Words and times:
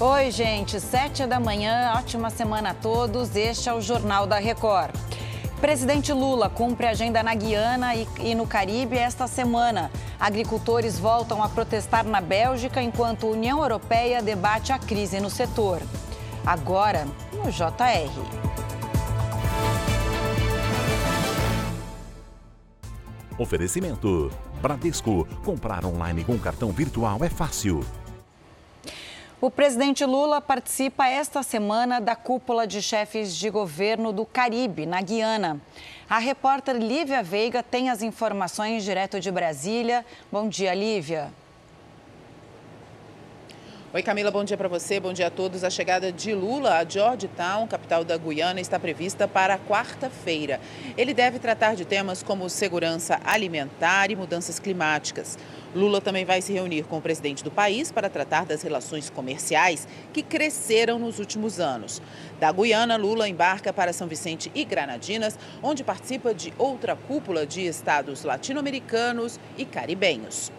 Oi, 0.00 0.32
gente, 0.32 0.80
sete 0.80 1.24
da 1.24 1.38
manhã, 1.38 1.92
ótima 1.96 2.28
semana 2.28 2.70
a 2.70 2.74
todos. 2.74 3.36
Este 3.36 3.68
é 3.68 3.72
o 3.72 3.80
Jornal 3.80 4.26
da 4.26 4.40
Record. 4.40 4.90
Presidente 5.60 6.12
Lula 6.12 6.50
cumpre 6.50 6.88
agenda 6.88 7.22
na 7.22 7.32
Guiana 7.32 7.94
e, 7.94 8.08
e, 8.18 8.34
no 8.34 8.44
Caribe 8.44 8.98
esta 8.98 9.28
semana. 9.28 9.92
Agricultores 10.18 10.98
voltam 10.98 11.40
a 11.40 11.48
protestar 11.48 12.04
na 12.04 12.20
Bélgica 12.20 12.82
enquanto 12.82 13.28
União 13.28 13.62
Europeia 13.62 14.20
debate 14.20 14.72
a 14.72 14.80
crise 14.80 15.20
no 15.20 15.30
setor. 15.30 15.80
Agora, 16.44 17.06
no 17.32 17.48
JR. 17.52 18.10
Oferecimento: 23.38 24.28
Bradesco. 24.60 25.24
Comprar 25.44 25.84
online 25.84 26.24
com 26.24 26.36
cartão 26.36 26.72
virtual 26.72 27.22
é 27.22 27.28
fácil. 27.28 27.84
O 29.40 29.50
presidente 29.50 30.04
Lula 30.04 30.40
participa 30.40 31.06
esta 31.06 31.42
semana 31.42 32.00
da 32.00 32.16
cúpula 32.16 32.66
de 32.66 32.80
chefes 32.80 33.36
de 33.36 33.50
governo 33.50 34.12
do 34.12 34.24
Caribe, 34.24 34.86
na 34.86 35.02
Guiana. 35.02 35.60
A 36.08 36.18
repórter 36.18 36.76
Lívia 36.76 37.22
Veiga 37.22 37.62
tem 37.62 37.90
as 37.90 38.00
informações 38.02 38.84
direto 38.84 39.20
de 39.20 39.30
Brasília. 39.30 40.06
Bom 40.32 40.48
dia, 40.48 40.72
Lívia. 40.72 41.30
Oi, 43.94 44.02
Camila, 44.02 44.28
bom 44.28 44.42
dia 44.42 44.56
para 44.56 44.66
você, 44.66 44.98
bom 44.98 45.12
dia 45.12 45.28
a 45.28 45.30
todos. 45.30 45.62
A 45.62 45.70
chegada 45.70 46.10
de 46.10 46.34
Lula 46.34 46.78
a 46.78 46.84
Georgetown, 46.84 47.64
capital 47.68 48.02
da 48.02 48.16
Guiana, 48.16 48.60
está 48.60 48.76
prevista 48.76 49.28
para 49.28 49.56
quarta-feira. 49.56 50.60
Ele 50.98 51.14
deve 51.14 51.38
tratar 51.38 51.76
de 51.76 51.84
temas 51.84 52.20
como 52.20 52.50
segurança 52.50 53.20
alimentar 53.24 54.10
e 54.10 54.16
mudanças 54.16 54.58
climáticas. 54.58 55.38
Lula 55.76 56.00
também 56.00 56.24
vai 56.24 56.42
se 56.42 56.52
reunir 56.52 56.82
com 56.82 56.98
o 56.98 57.00
presidente 57.00 57.44
do 57.44 57.52
país 57.52 57.92
para 57.92 58.10
tratar 58.10 58.44
das 58.44 58.62
relações 58.62 59.08
comerciais 59.10 59.86
que 60.12 60.24
cresceram 60.24 60.98
nos 60.98 61.20
últimos 61.20 61.60
anos. 61.60 62.02
Da 62.40 62.50
Guiana, 62.50 62.96
Lula 62.96 63.28
embarca 63.28 63.72
para 63.72 63.92
São 63.92 64.08
Vicente 64.08 64.50
e 64.56 64.64
Granadinas, 64.64 65.38
onde 65.62 65.84
participa 65.84 66.34
de 66.34 66.52
outra 66.58 66.96
cúpula 66.96 67.46
de 67.46 67.64
estados 67.64 68.24
latino-americanos 68.24 69.38
e 69.56 69.64
caribenhos. 69.64 70.50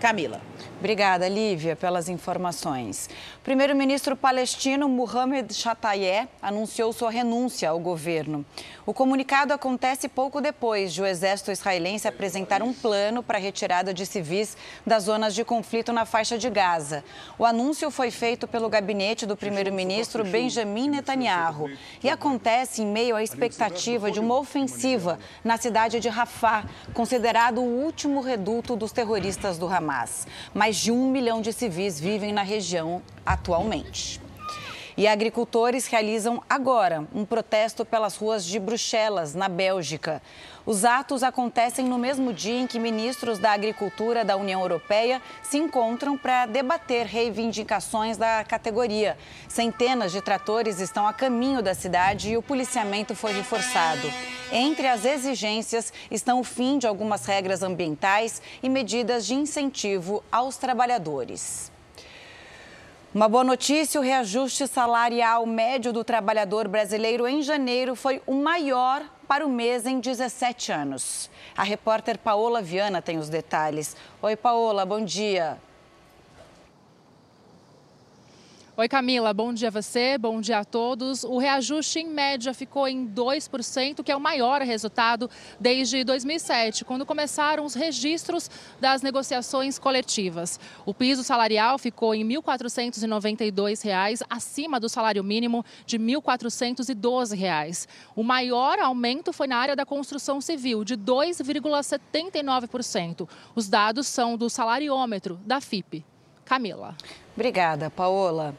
Camila. 0.00 0.49
Obrigada, 0.80 1.28
Lívia, 1.28 1.76
pelas 1.76 2.08
informações. 2.08 3.10
Primeiro-ministro 3.44 4.16
palestino 4.16 4.88
Mohamed 4.88 5.52
Chatayé 5.52 6.26
anunciou 6.40 6.90
sua 6.90 7.10
renúncia 7.10 7.68
ao 7.68 7.78
governo. 7.78 8.46
O 8.86 8.94
comunicado 8.94 9.52
acontece 9.52 10.08
pouco 10.08 10.40
depois 10.40 10.94
de 10.94 11.02
o 11.02 11.06
exército 11.06 11.52
israelense 11.52 12.08
apresentar 12.08 12.62
um 12.62 12.72
plano 12.72 13.22
para 13.22 13.36
a 13.36 13.40
retirada 13.40 13.92
de 13.92 14.06
civis 14.06 14.56
das 14.86 15.04
zonas 15.04 15.34
de 15.34 15.44
conflito 15.44 15.92
na 15.92 16.06
faixa 16.06 16.38
de 16.38 16.48
Gaza. 16.48 17.04
O 17.38 17.44
anúncio 17.44 17.90
foi 17.90 18.10
feito 18.10 18.48
pelo 18.48 18.70
gabinete 18.70 19.26
do 19.26 19.36
primeiro-ministro 19.36 20.24
Benjamin 20.24 20.88
Netanyahu 20.88 21.70
e 22.02 22.08
acontece 22.08 22.80
em 22.80 22.86
meio 22.86 23.16
à 23.16 23.22
expectativa 23.22 24.10
de 24.10 24.18
uma 24.18 24.38
ofensiva 24.38 25.18
na 25.44 25.58
cidade 25.58 26.00
de 26.00 26.08
Rafah, 26.08 26.64
considerado 26.94 27.58
o 27.58 27.84
último 27.84 28.22
reduto 28.22 28.74
dos 28.74 28.92
terroristas 28.92 29.58
do 29.58 29.68
Hamas. 29.68 30.26
Mais 30.70 30.76
de 30.76 30.92
um 30.92 31.10
milhão 31.10 31.42
de 31.42 31.52
civis 31.52 31.98
vivem 31.98 32.32
na 32.32 32.44
região 32.44 33.02
atualmente. 33.26 34.19
E 35.00 35.08
agricultores 35.08 35.86
realizam 35.86 36.42
agora 36.46 37.08
um 37.14 37.24
protesto 37.24 37.86
pelas 37.86 38.16
ruas 38.16 38.44
de 38.44 38.60
Bruxelas, 38.60 39.34
na 39.34 39.48
Bélgica. 39.48 40.20
Os 40.66 40.84
atos 40.84 41.22
acontecem 41.22 41.86
no 41.86 41.96
mesmo 41.96 42.34
dia 42.34 42.60
em 42.60 42.66
que 42.66 42.78
ministros 42.78 43.38
da 43.38 43.52
Agricultura 43.52 44.26
da 44.26 44.36
União 44.36 44.60
Europeia 44.60 45.22
se 45.42 45.56
encontram 45.56 46.18
para 46.18 46.44
debater 46.44 47.06
reivindicações 47.06 48.18
da 48.18 48.44
categoria. 48.44 49.16
Centenas 49.48 50.12
de 50.12 50.20
tratores 50.20 50.80
estão 50.80 51.06
a 51.06 51.14
caminho 51.14 51.62
da 51.62 51.72
cidade 51.72 52.32
e 52.32 52.36
o 52.36 52.42
policiamento 52.42 53.14
foi 53.14 53.32
reforçado. 53.32 54.06
Entre 54.52 54.86
as 54.86 55.06
exigências 55.06 55.94
estão 56.10 56.40
o 56.40 56.44
fim 56.44 56.76
de 56.76 56.86
algumas 56.86 57.24
regras 57.24 57.62
ambientais 57.62 58.42
e 58.62 58.68
medidas 58.68 59.24
de 59.24 59.32
incentivo 59.32 60.22
aos 60.30 60.58
trabalhadores. 60.58 61.72
Uma 63.12 63.28
boa 63.28 63.42
notícia: 63.42 64.00
o 64.00 64.04
reajuste 64.04 64.68
salarial 64.68 65.44
médio 65.44 65.92
do 65.92 66.04
trabalhador 66.04 66.68
brasileiro 66.68 67.26
em 67.26 67.42
janeiro 67.42 67.96
foi 67.96 68.22
o 68.24 68.34
maior 68.34 69.02
para 69.26 69.44
o 69.44 69.50
mês 69.50 69.84
em 69.84 69.98
17 69.98 70.70
anos. 70.70 71.28
A 71.56 71.64
repórter 71.64 72.18
Paola 72.18 72.62
Viana 72.62 73.02
tem 73.02 73.18
os 73.18 73.28
detalhes. 73.28 73.96
Oi, 74.22 74.36
Paola, 74.36 74.86
bom 74.86 75.04
dia. 75.04 75.58
Oi, 78.80 78.88
Camila, 78.88 79.32
bom 79.34 79.52
dia 79.52 79.68
a 79.68 79.70
você, 79.70 80.16
bom 80.16 80.40
dia 80.40 80.60
a 80.60 80.64
todos. 80.64 81.22
O 81.22 81.36
reajuste 81.36 81.98
em 81.98 82.08
média 82.08 82.54
ficou 82.54 82.88
em 82.88 83.06
2%, 83.06 84.02
que 84.02 84.10
é 84.10 84.16
o 84.16 84.20
maior 84.20 84.62
resultado 84.62 85.28
desde 85.60 86.02
2007, 86.02 86.86
quando 86.86 87.04
começaram 87.04 87.66
os 87.66 87.74
registros 87.74 88.50
das 88.80 89.02
negociações 89.02 89.78
coletivas. 89.78 90.58
O 90.86 90.94
piso 90.94 91.22
salarial 91.22 91.76
ficou 91.76 92.14
em 92.14 92.26
R$ 92.26 92.38
1.492, 92.38 94.22
acima 94.30 94.80
do 94.80 94.88
salário 94.88 95.22
mínimo 95.22 95.62
de 95.84 95.98
R$ 95.98 96.14
1.412. 96.14 97.86
O 98.16 98.22
maior 98.22 98.78
aumento 98.78 99.30
foi 99.30 99.46
na 99.46 99.58
área 99.58 99.76
da 99.76 99.84
construção 99.84 100.40
civil, 100.40 100.84
de 100.84 100.96
2,79%. 100.96 103.28
Os 103.54 103.68
dados 103.68 104.06
são 104.06 104.38
do 104.38 104.48
salariômetro 104.48 105.38
da 105.44 105.60
FIP. 105.60 106.02
Camila. 106.50 106.96
Obrigada, 107.36 107.88
Paola. 107.90 108.56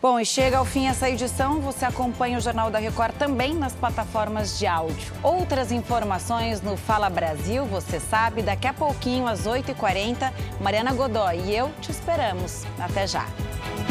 Bom, 0.00 0.18
e 0.18 0.24
chega 0.24 0.56
ao 0.56 0.64
fim 0.64 0.86
essa 0.86 1.10
edição. 1.10 1.60
Você 1.60 1.84
acompanha 1.84 2.38
o 2.38 2.40
Jornal 2.40 2.70
da 2.70 2.78
Record 2.78 3.14
também 3.16 3.52
nas 3.52 3.74
plataformas 3.74 4.58
de 4.58 4.66
áudio. 4.66 5.12
Outras 5.22 5.70
informações 5.70 6.62
no 6.62 6.74
Fala 6.74 7.10
Brasil, 7.10 7.66
você 7.66 8.00
sabe, 8.00 8.40
daqui 8.40 8.66
a 8.66 8.72
pouquinho, 8.72 9.26
às 9.26 9.46
8h40, 9.46 10.32
Mariana 10.58 10.94
Godoy 10.94 11.38
e 11.40 11.54
eu 11.54 11.70
te 11.82 11.90
esperamos. 11.90 12.64
Até 12.78 13.06
já. 13.06 13.26